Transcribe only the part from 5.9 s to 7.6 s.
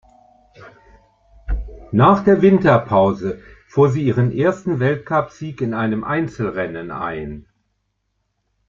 Einzelrennen ein.